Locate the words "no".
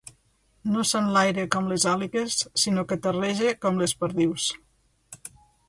0.75-0.85